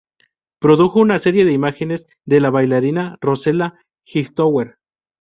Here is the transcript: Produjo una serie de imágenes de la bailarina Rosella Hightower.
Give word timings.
Produjo 0.59 0.99
una 0.99 1.19
serie 1.19 1.45
de 1.45 1.51
imágenes 1.53 2.07
de 2.25 2.39
la 2.39 2.49
bailarina 2.49 3.19
Rosella 3.21 3.75
Hightower. 4.03 4.79